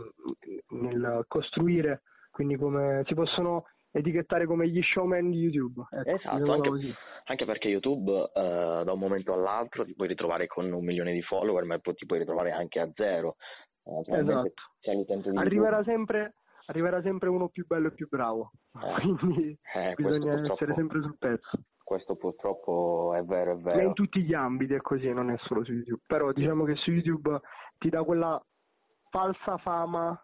nel 0.70 1.26
costruire, 1.28 2.02
quindi 2.32 2.56
come 2.56 3.04
si 3.06 3.14
possono 3.14 3.66
etichettare 3.92 4.46
come 4.46 4.68
gli 4.68 4.82
showman 4.82 5.30
di 5.30 5.40
YouTube. 5.40 5.84
Ecco, 5.90 6.10
esatto, 6.10 6.52
anche, 6.52 6.96
anche, 7.26 7.46
perché 7.46 7.70
YouTube 7.70 8.12
uh, 8.12 8.84
da 8.84 8.92
un 8.92 9.00
momento 9.00 9.34
all'altro 9.34 9.86
ti 9.86 9.96
puoi 9.96 10.08
ritrovare 10.08 10.48
con 10.48 10.72
un 10.72 10.84
milione 10.84 11.14
di 11.14 11.22
follower, 11.22 11.64
ma 11.64 11.80
poi 11.80 11.96
ti 11.96 12.06
puoi 12.06 12.20
ritrovare 12.20 12.52
anche 12.52 12.80
a 12.80 12.90
zero. 12.94 13.38
Uh, 13.84 14.04
esatto. 14.06 14.54
Arriverà 15.36 15.84
sempre, 15.84 16.36
arriverà 16.66 17.02
sempre 17.02 17.30
uno 17.30 17.50
più 17.50 17.66
bello 17.66 17.88
e 17.88 17.94
più 17.94 18.08
bravo, 18.10 18.52
eh, 18.74 19.02
quindi 19.20 19.58
eh, 19.76 19.94
bisogna 19.96 20.52
essere 20.52 20.74
sempre 20.76 21.02
sul 21.02 21.18
pezzo 21.18 21.50
questo 21.88 22.18
purtroppo 22.18 23.14
è 23.16 23.24
vero, 23.24 23.54
è 23.54 23.56
vero. 23.56 23.78
Ma 23.78 23.84
in 23.84 23.94
tutti 23.94 24.22
gli 24.22 24.34
ambiti 24.34 24.74
è 24.74 24.82
così, 24.82 25.08
non 25.14 25.32
è 25.32 25.38
solo 25.46 25.64
su 25.64 25.72
YouTube. 25.72 26.02
Però 26.06 26.34
diciamo 26.34 26.66
che 26.66 26.76
su 26.76 26.92
YouTube 26.92 27.40
ti 27.78 27.88
dà 27.88 28.04
quella 28.04 28.38
falsa 29.10 29.58
fama 29.60 30.22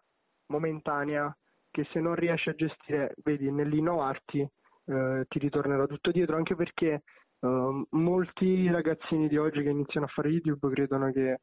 momentanea 0.48 1.34
che 1.70 1.86
se 1.90 2.00
non 2.00 2.16
riesci 2.16 2.50
a 2.50 2.54
gestire, 2.54 3.14
vedi, 3.24 3.50
nell'innovarti 3.50 4.40
eh, 4.40 5.24
ti 5.26 5.38
ritornerà 5.38 5.86
tutto 5.86 6.10
dietro, 6.10 6.36
anche 6.36 6.54
perché 6.54 7.02
eh, 7.40 7.84
molti 7.88 8.70
ragazzini 8.70 9.26
di 9.26 9.38
oggi 9.38 9.62
che 9.62 9.70
iniziano 9.70 10.04
a 10.04 10.10
fare 10.10 10.28
YouTube 10.28 10.68
credono 10.70 11.10
che 11.12 11.38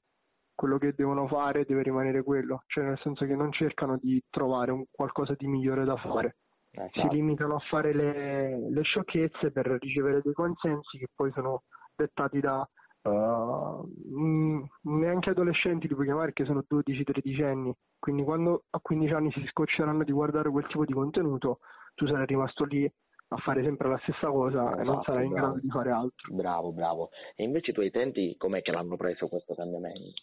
quello 0.53 0.77
che 0.77 0.93
devono 0.95 1.27
fare 1.27 1.65
deve 1.65 1.81
rimanere 1.81 2.21
quello, 2.21 2.61
cioè 2.67 2.83
nel 2.83 2.99
senso 2.99 3.25
che 3.25 3.35
non 3.35 3.51
cercano 3.51 3.97
di 3.97 4.21
trovare 4.29 4.71
un 4.71 4.83
qualcosa 4.91 5.33
di 5.35 5.47
migliore 5.47 5.83
da 5.83 5.95
fare 5.95 6.35
Esatto. 6.73 7.01
si 7.01 7.15
limitano 7.15 7.55
a 7.55 7.59
fare 7.69 7.93
le, 7.93 8.69
le, 8.69 8.81
sciocchezze 8.81 9.51
per 9.51 9.65
ricevere 9.81 10.21
dei 10.23 10.31
consensi 10.31 10.97
che 10.97 11.07
poi 11.13 11.29
sono 11.33 11.63
dettati 11.93 12.39
da 12.39 12.65
uh, 13.01 13.83
mh, 13.83 14.67
neanche 14.83 15.31
adolescenti 15.31 15.89
li 15.89 15.95
puoi 15.95 16.05
chiamare 16.05 16.31
che 16.31 16.45
sono 16.45 16.63
12-13 16.69 17.43
anni 17.43 17.75
quindi 17.99 18.23
quando 18.23 18.63
a 18.69 18.79
15 18.79 19.13
anni 19.13 19.31
si 19.33 19.45
scocceranno 19.47 20.05
di 20.05 20.13
guardare 20.13 20.49
quel 20.49 20.65
tipo 20.67 20.85
di 20.85 20.93
contenuto 20.93 21.59
tu 21.93 22.07
sarai 22.07 22.25
rimasto 22.25 22.63
lì 22.63 22.89
a 23.33 23.37
fare 23.37 23.63
sempre 23.63 23.89
la 23.89 23.99
stessa 24.03 24.27
cosa 24.27 24.61
esatto, 24.61 24.79
e 24.79 24.83
non 24.83 24.93
esatto, 24.93 25.11
sarai 25.11 25.25
in 25.25 25.33
grado 25.33 25.59
di 25.59 25.69
fare 25.69 25.91
altro 25.91 26.33
bravo 26.33 26.71
bravo 26.71 27.09
e 27.35 27.43
invece 27.43 27.71
i 27.71 27.73
tuoi 27.73 27.87
utenti 27.87 28.37
com'è 28.37 28.61
che 28.61 28.71
l'hanno 28.71 28.95
preso 28.95 29.27
questo 29.27 29.55
cambiamento? 29.55 30.21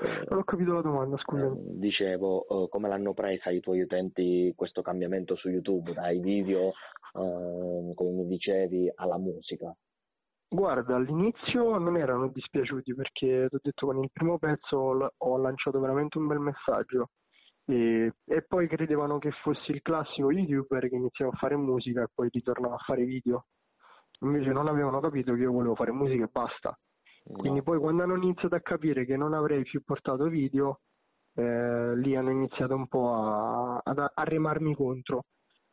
Non 0.00 0.38
ho 0.38 0.44
capito 0.44 0.72
la 0.72 0.80
domanda, 0.80 1.16
scusa. 1.18 1.46
Eh, 1.46 1.52
dicevo, 1.78 2.44
uh, 2.48 2.68
come 2.68 2.88
l'hanno 2.88 3.12
presa 3.12 3.50
i 3.50 3.60
tuoi 3.60 3.82
utenti 3.82 4.52
questo 4.56 4.82
cambiamento 4.82 5.36
su 5.36 5.48
YouTube, 5.48 5.92
dai 5.92 6.18
video, 6.18 6.72
uh, 7.14 7.92
come 7.94 8.10
mi 8.10 8.26
dicevi, 8.26 8.90
alla 8.94 9.18
musica? 9.18 9.74
Guarda, 10.48 10.96
all'inizio 10.96 11.78
non 11.78 11.96
erano 11.96 12.28
dispiaciuti 12.28 12.94
perché 12.94 13.46
ti 13.48 13.54
ho 13.54 13.60
detto 13.62 13.86
con 13.86 14.02
il 14.02 14.10
primo 14.12 14.38
pezzo 14.38 14.76
ho, 14.76 15.12
ho 15.16 15.36
lanciato 15.38 15.80
veramente 15.80 16.18
un 16.18 16.26
bel 16.26 16.40
messaggio 16.40 17.08
e, 17.64 18.12
e, 18.24 18.42
poi 18.42 18.68
credevano 18.68 19.18
che 19.18 19.30
fossi 19.42 19.70
il 19.70 19.80
classico 19.80 20.30
youtuber 20.30 20.88
che 20.88 20.94
iniziava 20.94 21.30
a 21.32 21.36
fare 21.38 21.56
musica 21.56 22.02
e 22.02 22.08
poi 22.12 22.28
ritornava 22.30 22.74
a 22.74 22.84
fare 22.84 23.04
video. 23.04 23.46
Invece 24.20 24.50
non 24.50 24.68
avevano 24.68 25.00
capito 25.00 25.32
che 25.32 25.40
io 25.40 25.52
volevo 25.52 25.74
fare 25.74 25.92
musica 25.92 26.24
e 26.24 26.28
basta. 26.30 26.78
Quindi 27.24 27.58
no. 27.58 27.62
poi 27.62 27.78
quando 27.78 28.02
hanno 28.02 28.16
iniziato 28.16 28.54
a 28.54 28.60
capire 28.60 29.04
che 29.04 29.16
non 29.16 29.32
avrei 29.32 29.62
più 29.62 29.82
portato 29.82 30.26
video, 30.28 30.80
eh, 31.34 31.96
lì 31.96 32.16
hanno 32.16 32.30
iniziato 32.30 32.74
un 32.74 32.88
po' 32.88 33.14
a, 33.14 33.80
a, 33.82 34.12
a 34.14 34.24
remarmi 34.24 34.74
contro. 34.74 35.24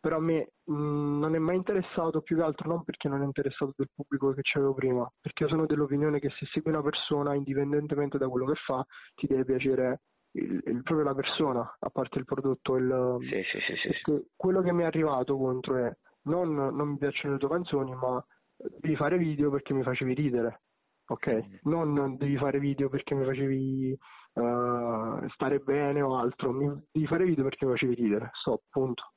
Però 0.02 0.16
a 0.16 0.22
me 0.22 0.52
mh, 0.64 1.20
non 1.20 1.36
è 1.36 1.40
mai 1.40 1.58
interessato 1.58 2.22
più 2.22 2.38
che 2.38 2.44
altro 2.44 2.70
non 2.70 2.84
perché 2.84 3.10
non 3.10 3.22
è 3.22 3.26
interessato 3.26 3.74
del 3.76 3.90
pubblico 3.94 4.32
che 4.32 4.42
c'avevo 4.44 4.74
prima, 4.74 5.12
perché 5.20 5.44
io 5.44 5.50
sono 5.50 5.66
dell'opinione 5.66 6.20
che 6.20 6.30
se 6.40 6.46
segui 6.46 6.72
una 6.72 6.82
persona, 6.82 7.34
indipendentemente 7.34 8.18
da 8.18 8.30
quello 8.30 8.46
che 8.46 8.56
fa, 8.66 8.86
ti 9.16 9.28
deve 9.28 9.44
piacere 9.44 10.02
il, 10.34 10.62
il, 10.66 10.84
proprio 10.84 11.04
la 11.04 11.16
persona, 11.16 11.76
a 11.80 11.90
parte 11.90 12.18
il 12.18 12.24
prodotto. 12.26 12.78
Il, 12.78 13.18
sì, 13.22 13.44
sì, 13.60 13.60
sì, 13.76 14.26
quello 14.38 14.62
che 14.62 14.72
mi 14.72 14.84
è 14.84 14.86
arrivato 14.86 15.38
contro 15.38 15.76
è 15.76 15.94
non 16.24 16.54
non 16.54 16.90
mi 16.90 16.98
piacciono 16.98 17.34
le 17.34 17.40
tue 17.40 17.50
canzoni, 17.50 17.94
ma 17.96 18.24
devi 18.56 18.96
fare 18.96 19.18
video 19.18 19.50
perché 19.50 19.74
mi 19.74 19.84
facevi 19.84 20.14
ridere, 20.14 20.62
ok? 21.10 21.62
Non 21.64 22.18
devi 22.18 22.38
fare 22.38 22.60
video 22.60 22.90
perché 22.90 23.16
mi 23.16 23.26
facevi 23.26 23.98
uh, 24.34 25.30
stare 25.30 25.60
bene 25.60 26.02
o 26.02 26.18
altro, 26.18 26.52
mi, 26.52 26.68
devi 26.92 27.08
fare 27.08 27.26
video 27.26 27.44
perché 27.44 27.66
mi 27.66 27.72
facevi 27.72 27.96
ridere, 27.96 28.30
stop, 28.34 28.62
punto. 28.70 29.14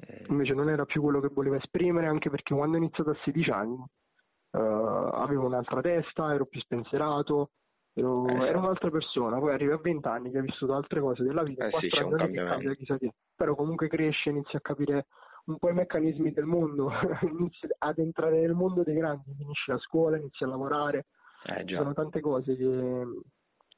Eh. 0.00 0.24
Invece 0.28 0.54
non 0.54 0.68
era 0.68 0.84
più 0.84 1.00
quello 1.02 1.20
che 1.20 1.28
volevo 1.28 1.56
esprimere, 1.56 2.06
anche 2.06 2.30
perché 2.30 2.54
quando 2.54 2.76
ho 2.76 2.80
iniziato 2.80 3.10
a 3.10 3.16
16 3.22 3.50
anni 3.50 3.74
uh, 3.74 4.58
avevo 4.58 5.46
un'altra 5.46 5.80
testa, 5.80 6.32
ero 6.32 6.46
più 6.46 6.60
spensierato, 6.60 7.50
ero, 7.92 8.26
eh, 8.26 8.48
ero 8.48 8.58
un'altra 8.58 8.90
persona, 8.90 9.38
poi 9.38 9.52
arrivi 9.52 9.72
a 9.72 9.78
20 9.78 10.08
anni 10.08 10.30
che 10.30 10.38
hai 10.38 10.44
vissuto 10.44 10.74
altre 10.74 11.00
cose 11.00 11.22
della 11.22 11.42
vita, 11.42 11.66
eh, 11.66 11.70
4 11.70 11.88
sì, 11.88 11.96
anni 11.98 12.32
che 12.32 12.44
cambia 12.44 12.74
chissà 12.74 12.98
che, 12.98 13.12
però 13.36 13.54
comunque 13.54 13.88
cresce, 13.88 14.30
inizi 14.30 14.56
a 14.56 14.60
capire 14.60 15.06
un 15.44 15.58
po' 15.58 15.68
i 15.68 15.74
meccanismi 15.74 16.32
del 16.32 16.46
mondo, 16.46 16.90
inizi 17.22 17.68
ad 17.78 17.98
entrare 17.98 18.40
nel 18.40 18.54
mondo 18.54 18.82
dei 18.82 18.94
grandi, 18.94 19.34
finisci 19.36 19.70
la 19.70 19.78
scuola, 19.78 20.16
inizi 20.16 20.42
a 20.42 20.48
lavorare, 20.48 21.06
eh, 21.44 21.64
sono 21.66 21.92
tante 21.92 22.20
cose 22.20 22.56
che, 22.56 23.04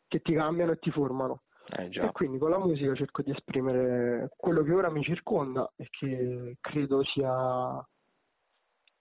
che 0.07 0.21
ti 0.21 0.33
cambiano 0.35 0.73
e 0.73 0.79
ti 0.79 0.91
formano. 0.91 1.43
Eh, 1.69 1.89
e 1.91 2.13
quindi 2.13 2.39
con 2.39 2.51
la 2.51 2.59
musica 2.59 2.95
cerco 2.95 3.23
di 3.23 3.33
esprimere 3.33 4.31
quello 4.37 4.63
che 4.63 4.73
ora 4.73 4.89
mi 4.89 5.03
circonda 5.03 5.69
e 5.75 5.89
che 5.91 6.59
credo 6.61 7.03
sia, 7.03 7.85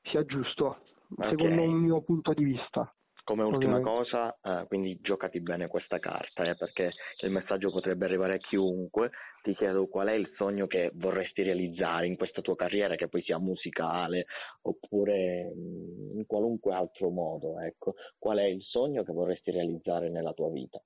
sia 0.01 0.25
giusto, 0.25 0.79
okay. 1.15 1.29
secondo 1.29 1.61
un 1.61 1.73
mio 1.73 2.01
punto 2.01 2.33
di 2.33 2.43
vista. 2.43 2.94
Come 3.25 3.41
ultima 3.41 3.79
cosa, 3.81 4.37
eh, 4.39 4.67
quindi 4.67 4.99
giocati 5.01 5.41
bene 5.41 5.67
questa 5.67 5.97
carta, 5.97 6.43
eh, 6.43 6.55
perché 6.55 6.91
il 7.23 7.31
messaggio 7.31 7.71
potrebbe 7.71 8.05
arrivare 8.05 8.35
a 8.35 8.37
chiunque. 8.37 9.09
Ti 9.41 9.55
chiedo 9.55 9.87
qual 9.87 10.09
è 10.09 10.13
il 10.13 10.31
sogno 10.35 10.67
che 10.67 10.91
vorresti 10.93 11.41
realizzare 11.41 12.05
in 12.05 12.17
questa 12.17 12.41
tua 12.41 12.55
carriera, 12.55 12.93
che 12.93 13.07
poi 13.07 13.23
sia 13.23 13.39
musicale 13.39 14.27
oppure 14.61 15.51
mm, 15.55 16.17
in 16.19 16.25
qualunque 16.27 16.75
altro 16.75 17.09
modo. 17.09 17.59
Ecco. 17.59 17.95
Qual 18.19 18.37
è 18.37 18.45
il 18.45 18.61
sogno 18.61 19.03
che 19.03 19.11
vorresti 19.11 19.49
realizzare 19.49 20.11
nella 20.11 20.33
tua 20.33 20.51
vita? 20.51 20.79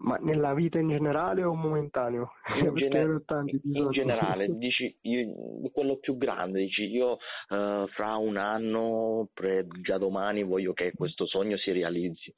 Ma 0.00 0.16
nella 0.20 0.54
vita 0.54 0.78
in 0.78 0.88
generale 0.88 1.42
o 1.42 1.54
momentaneo? 1.54 2.32
In, 2.54 2.72
gener- 2.76 3.24
in 3.64 3.90
generale, 3.90 4.46
dici 4.56 4.96
io, 5.02 5.34
quello 5.72 5.96
più 5.96 6.16
grande, 6.16 6.60
dici 6.60 6.84
io 6.84 7.18
uh, 7.48 7.86
fra 7.88 8.16
un 8.16 8.36
anno, 8.36 9.28
pre, 9.34 9.66
già 9.82 9.98
domani 9.98 10.44
voglio 10.44 10.72
che 10.72 10.92
questo 10.94 11.26
sogno 11.26 11.56
si 11.56 11.72
realizzi. 11.72 12.32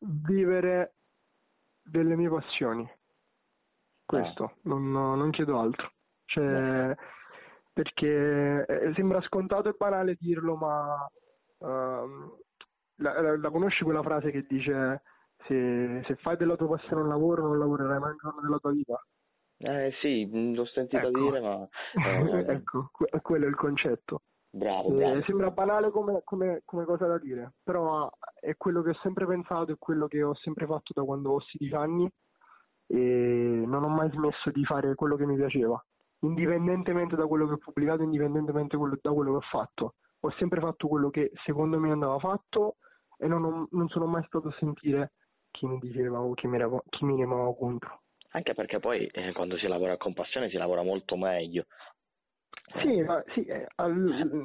Vivere 0.00 0.94
delle 1.82 2.16
mie 2.16 2.30
passioni, 2.30 2.88
questo, 4.06 4.44
ah. 4.44 4.54
non, 4.62 4.90
non, 4.90 5.30
chiedo 5.30 5.58
altro. 5.58 5.92
Cioè, 6.24 6.44
no. 6.44 6.94
Perché 7.74 8.64
eh, 8.66 8.92
sembra 8.94 9.20
scontato 9.20 9.68
e 9.68 9.74
banale 9.76 10.16
dirlo, 10.18 10.56
ma 10.56 11.06
uh, 11.58 11.66
la, 12.96 13.20
la, 13.20 13.36
la 13.36 13.50
conosci 13.50 13.84
quella 13.84 14.02
frase 14.02 14.30
che 14.30 14.46
dice 14.48 15.02
se, 15.46 16.02
se 16.06 16.16
fai 16.16 16.36
della 16.36 16.56
tua 16.56 16.68
passione 16.68 17.02
un 17.02 17.08
lavoro 17.08 17.46
non 17.46 17.58
lavorerai 17.58 17.98
mai 17.98 18.10
un 18.10 18.18
giorno 18.20 18.40
della 18.40 18.58
tua 18.58 18.72
vita. 18.72 19.02
Eh 19.60 19.92
sì, 20.00 20.54
l'ho 20.54 20.64
sentito 20.66 21.08
ecco. 21.08 21.18
dire, 21.18 21.40
ma... 21.40 21.68
Eh, 21.94 22.44
ecco, 22.54 22.90
que- 22.92 23.20
quello 23.22 23.46
è 23.46 23.48
il 23.48 23.56
concetto. 23.56 24.22
Bravo, 24.50 24.90
bravo. 24.90 25.16
Eh, 25.16 25.22
sembra 25.24 25.50
banale 25.50 25.90
come, 25.90 26.22
come, 26.24 26.62
come, 26.64 26.84
cosa 26.84 27.06
da 27.06 27.18
dire, 27.18 27.54
però 27.62 28.10
è 28.40 28.56
quello 28.56 28.82
che 28.82 28.90
ho 28.90 28.98
sempre 29.02 29.26
pensato, 29.26 29.72
è 29.72 29.76
quello 29.78 30.06
che 30.06 30.22
ho 30.22 30.34
sempre 30.34 30.66
fatto 30.66 30.92
da 30.94 31.02
quando 31.02 31.32
ho 31.32 31.40
16 31.40 31.74
anni 31.74 32.10
e 32.86 33.62
non 33.66 33.84
ho 33.84 33.88
mai 33.88 34.10
smesso 34.10 34.50
di 34.50 34.64
fare 34.64 34.94
quello 34.94 35.16
che 35.16 35.26
mi 35.26 35.36
piaceva, 35.36 35.82
indipendentemente 36.20 37.14
da 37.14 37.26
quello 37.26 37.46
che 37.46 37.54
ho 37.54 37.58
pubblicato, 37.58 38.02
indipendentemente 38.02 38.76
da 38.76 39.12
quello 39.12 39.30
che 39.32 39.36
ho 39.36 39.48
fatto. 39.50 39.94
Ho 40.20 40.30
sempre 40.38 40.60
fatto 40.60 40.88
quello 40.88 41.10
che 41.10 41.30
secondo 41.44 41.78
me 41.78 41.90
andava 41.90 42.18
fatto 42.18 42.76
e 43.18 43.26
non, 43.28 43.44
ho, 43.44 43.68
non 43.72 43.88
sono 43.88 44.06
mai 44.06 44.24
stato 44.24 44.48
a 44.48 44.56
sentire 44.58 45.12
chi 45.58 45.66
mi 45.66 45.78
diceva 45.78 46.20
o 46.20 46.34
chi 46.34 46.46
mi, 46.46 46.56
era, 46.56 46.70
chi 46.88 47.04
mi 47.04 47.18
remava 47.18 47.52
contro. 47.54 48.02
Anche 48.30 48.54
perché 48.54 48.78
poi 48.78 49.06
eh, 49.06 49.32
quando 49.32 49.56
si 49.58 49.66
lavora 49.66 49.96
con 49.96 50.14
passione 50.14 50.48
si 50.48 50.56
lavora 50.56 50.82
molto 50.82 51.16
meglio. 51.16 51.64
Sì, 52.80 53.00
ma 53.02 53.22
sì, 53.34 53.44
eh, 53.44 53.66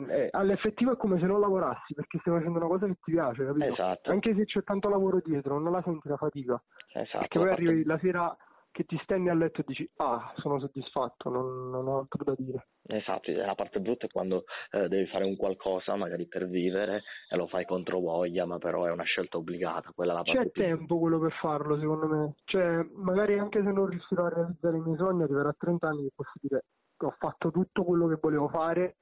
eh, 0.10 0.28
all'effettivo 0.32 0.94
è 0.94 0.98
come 0.98 1.20
se 1.20 1.26
non 1.26 1.42
lavorassi 1.42 1.94
perché 1.94 2.18
stai 2.20 2.34
facendo 2.34 2.58
una 2.58 2.68
cosa 2.68 2.88
che 2.88 2.96
ti 3.04 3.12
piace, 3.12 3.46
capito? 3.46 3.66
Esatto. 3.66 4.12
Anche 4.12 4.34
se 4.34 4.46
c'è 4.46 4.64
tanto 4.64 4.90
lavoro 4.90 5.22
dietro, 5.24 5.60
non 5.60 5.72
la 5.72 5.82
senti 5.84 6.08
la 6.08 6.18
fatica. 6.18 6.62
Esatto. 6.94 7.20
Perché 7.20 7.40
poi 7.40 7.50
arrivi 7.50 7.84
la 7.84 8.00
sera 8.00 8.36
che 8.74 8.86
ti 8.86 9.00
stendi 9.04 9.30
a 9.30 9.36
letto 9.36 9.62
e 9.62 9.64
dici 9.68 9.90
ah 9.98 10.34
sono 10.38 10.60
soddisfatto, 10.60 11.30
non, 11.30 11.70
non 11.70 11.88
ho 11.88 12.00
altro 12.00 12.24
da 12.24 12.34
dire. 12.36 12.68
Esatto, 12.88 13.32
la 13.32 13.54
parte 13.54 13.80
brutta 13.80 14.08
è 14.08 14.10
quando 14.10 14.46
eh, 14.72 14.88
devi 14.88 15.06
fare 15.08 15.24
un 15.24 15.38
qualcosa 15.38 15.96
magari 15.96 16.28
per 16.28 16.48
vivere 16.48 17.04
e 17.30 17.36
lo 17.38 17.46
fai 17.48 17.66
contro 17.66 18.00
voglia, 18.00 18.46
ma 18.46 18.58
però 18.58 18.86
è 18.86 18.92
una 18.92 19.04
scelta 19.04 19.38
obbligata. 19.38 19.92
Quella 19.94 20.14
la 20.14 20.24
C'è 20.24 20.50
tempo 20.52 20.98
quello 20.98 21.20
per 21.20 21.34
farlo 21.34 21.80
secondo 21.80 22.08
me, 22.08 22.34
cioè 22.46 22.84
magari 22.96 23.38
anche 23.38 23.62
se 23.64 23.72
non 23.72 23.86
riuscirò 23.86 24.26
a 24.26 24.30
realizzare 24.30 24.78
i 24.78 24.82
miei 24.82 24.98
sogni 24.98 25.22
arriverà 25.22 25.50
a 25.50 25.56
30 25.58 25.88
anni 25.88 26.06
e 26.08 26.12
posso 26.16 26.34
dire 26.42 26.64
che 26.98 27.06
ho 27.06 27.16
fatto 27.20 27.52
tutto 27.52 27.84
quello 27.84 28.08
che 28.08 28.18
volevo 28.20 28.48
fare 28.50 28.96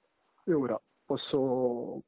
e 0.44 0.54
ora 0.54 0.80
posso, 1.06 2.04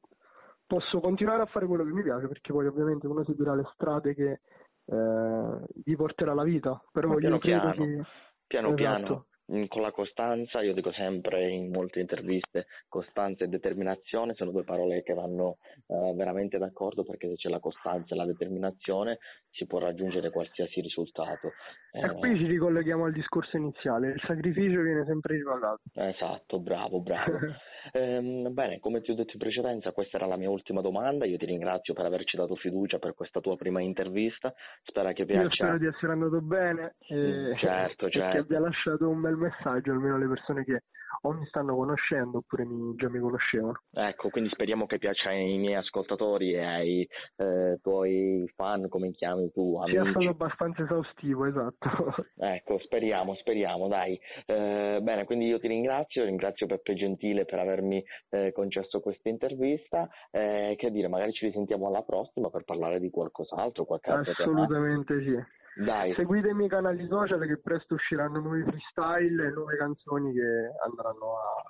posso 0.66 1.00
continuare 1.00 1.42
a 1.42 1.46
fare 1.46 1.66
quello 1.66 1.84
che 1.84 1.92
mi 1.92 2.02
piace 2.02 2.28
perché 2.28 2.52
poi 2.52 2.66
ovviamente 2.66 3.06
uno 3.06 3.24
seguirà 3.24 3.54
le 3.54 3.64
strade 3.72 4.14
che 4.14 4.40
eh, 4.86 5.58
gli 5.84 5.96
porterà 5.96 6.34
la 6.34 6.44
vita. 6.44 6.82
Però 6.92 7.08
Ma 7.08 7.14
io 7.14 7.20
piano 7.20 7.38
credo 7.38 7.70
che... 7.70 8.02
piano 8.46 8.68
esatto. 8.68 8.74
piano 8.74 9.26
con 9.68 9.82
la 9.82 9.90
costanza, 9.90 10.62
io 10.62 10.72
dico 10.72 10.90
sempre 10.92 11.50
in 11.50 11.70
molte 11.70 12.00
interviste, 12.00 12.66
costanza 12.88 13.44
e 13.44 13.48
determinazione 13.48 14.34
sono 14.34 14.50
due 14.50 14.64
parole 14.64 15.02
che 15.02 15.12
vanno 15.12 15.58
uh, 15.86 16.14
veramente 16.16 16.56
d'accordo 16.56 17.04
perché 17.04 17.28
se 17.28 17.34
c'è 17.34 17.48
la 17.50 17.60
costanza 17.60 18.14
e 18.14 18.16
la 18.16 18.24
determinazione 18.24 19.18
si 19.50 19.66
può 19.66 19.78
raggiungere 19.78 20.30
qualsiasi 20.30 20.80
risultato. 20.80 21.52
E 21.96 22.00
eh, 22.00 22.12
qui 22.14 22.36
ci 22.36 22.46
ricolleghiamo 22.46 23.04
al 23.04 23.12
discorso 23.12 23.56
iniziale, 23.56 24.08
il 24.08 24.22
sacrificio 24.26 24.80
viene 24.80 25.04
sempre 25.04 25.36
ripagato. 25.36 25.82
Esatto, 25.94 26.58
bravo, 26.58 27.00
bravo. 27.00 27.38
ehm, 27.92 28.52
bene, 28.52 28.80
come 28.80 29.00
ti 29.00 29.12
ho 29.12 29.14
detto 29.14 29.34
in 29.34 29.38
precedenza, 29.38 29.92
questa 29.92 30.16
era 30.16 30.26
la 30.26 30.36
mia 30.36 30.50
ultima 30.50 30.80
domanda, 30.80 31.24
io 31.24 31.36
ti 31.36 31.46
ringrazio 31.46 31.94
per 31.94 32.04
averci 32.04 32.36
dato 32.36 32.56
fiducia 32.56 32.98
per 32.98 33.14
questa 33.14 33.38
tua 33.38 33.56
prima 33.56 33.80
intervista, 33.80 34.52
spero 34.82 35.12
che 35.12 35.24
piaccia. 35.24 35.42
Io 35.42 35.50
spero 35.50 35.78
di 35.78 35.86
essere 35.86 36.12
andato 36.12 36.40
bene 36.40 36.96
e, 37.06 37.54
certo, 37.58 37.60
certo. 37.60 38.06
e 38.06 38.10
che 38.10 38.18
certo. 38.18 38.38
abbia 38.38 38.58
lasciato 38.58 39.08
un 39.08 39.20
bel 39.20 39.36
messaggio 39.36 39.92
almeno 39.92 40.16
alle 40.16 40.26
persone 40.26 40.64
che 40.64 40.82
o 41.22 41.32
mi 41.32 41.46
stanno 41.46 41.74
conoscendo 41.74 42.38
oppure 42.38 42.64
mi, 42.64 42.94
già 42.96 43.08
mi 43.08 43.18
conoscevano. 43.18 43.80
Ecco, 43.92 44.28
quindi 44.30 44.50
speriamo 44.50 44.86
che 44.86 44.98
piaccia 44.98 45.30
ai 45.30 45.58
miei 45.58 45.74
ascoltatori 45.74 46.52
e 46.52 46.64
ai 46.64 47.08
eh, 47.36 47.78
tuoi 47.82 48.50
fan, 48.54 48.88
come 48.88 49.10
chiami 49.12 49.50
tu, 49.52 49.76
amici. 49.78 50.00
Sia 50.00 50.10
stato 50.10 50.28
abbastanza 50.28 50.82
esaustivo, 50.82 51.46
esatto. 51.46 51.88
Ecco, 52.36 52.78
speriamo, 52.80 53.34
speriamo, 53.36 53.88
dai. 53.88 54.18
Eh, 54.46 54.98
bene, 55.00 55.24
quindi 55.24 55.46
io 55.46 55.58
ti 55.58 55.68
ringrazio, 55.68 56.24
ringrazio 56.24 56.66
Peppe 56.66 56.94
Gentile 56.94 57.44
per 57.44 57.58
avermi 57.58 58.04
eh, 58.30 58.52
concesso 58.52 59.00
questa 59.00 59.28
intervista. 59.28 60.08
Eh, 60.30 60.74
che 60.76 60.90
dire, 60.90 61.08
magari 61.08 61.32
ci 61.32 61.46
risentiamo 61.46 61.86
alla 61.86 62.02
prossima 62.02 62.50
per 62.50 62.64
parlare 62.64 63.00
di 63.00 63.10
qualcos'altro, 63.10 63.84
qualche 63.84 64.10
altro 64.10 64.32
Assolutamente 64.32 65.22
sì. 65.22 65.62
Dai. 65.76 66.14
Seguite 66.14 66.50
i 66.50 66.68
canali 66.68 67.06
social 67.08 67.46
che 67.46 67.58
presto 67.58 67.94
usciranno 67.94 68.40
nuovi 68.40 68.62
freestyle 68.62 69.46
e 69.46 69.50
nuove 69.50 69.76
canzoni 69.76 70.32
che 70.32 70.70
andranno 70.84 71.36
a, 71.36 71.62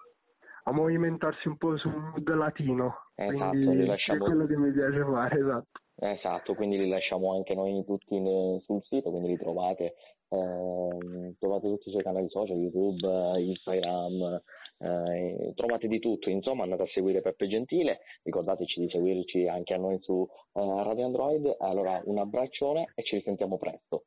a 0.65 0.73
movimentarsi 0.73 1.49
un 1.49 1.57
po' 1.57 1.77
sul 1.79 1.95
mood 1.95 2.29
latino. 2.35 2.95
Esatto, 3.15 3.57
lasciamo... 3.87 4.25
è 4.25 4.29
quello 4.29 4.47
che 4.47 4.57
mi 4.57 4.73
piace 4.73 5.03
fare, 5.05 5.39
esatto. 5.39 5.81
Esatto, 5.97 6.55
quindi 6.55 6.77
li 6.77 6.89
lasciamo 6.89 7.35
anche 7.35 7.55
noi 7.55 7.85
tutti 7.85 8.19
ne, 8.19 8.61
sul 8.65 8.83
sito, 8.83 9.11
quindi 9.11 9.29
li 9.29 9.37
trovate, 9.39 9.95
eh, 10.29 11.37
trovate 11.39 11.69
tutti 11.69 11.89
i 11.89 11.93
suoi 11.93 12.03
canali 12.03 12.29
social, 12.29 12.57
YouTube, 12.57 13.07
Instagram, 13.41 14.43
eh, 14.85 15.53
trovate 15.55 15.89
di 15.89 15.99
tutto, 15.99 16.29
insomma 16.29 16.65
andate 16.65 16.83
a 16.83 16.89
seguire 16.93 17.21
Peppe 17.21 17.49
Gentile, 17.49 18.01
ricordateci 18.23 18.81
di 18.81 18.89
seguirci 18.89 19.49
anche 19.49 19.75
a 19.75 19.79
noi 19.79 19.99
su 20.01 20.27
eh, 20.53 20.83
Radio 20.83 21.07
Android, 21.07 21.57
allora 21.59 22.01
un 22.05 22.19
abbraccione 22.19 22.93
e 22.95 23.03
ci 23.03 23.17
risentiamo 23.17 23.57
presto. 23.57 24.05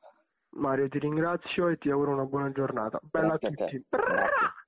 Mario 0.52 0.88
ti 0.88 1.00
ringrazio 1.00 1.68
e 1.68 1.78
ti 1.78 1.90
auguro 1.90 2.14
una 2.14 2.26
buona 2.26 2.52
giornata. 2.52 3.00
Bella 3.04 3.38
Grazie 3.38 3.48
a 3.48 3.52
tutti. 3.52 3.86
A 3.90 4.67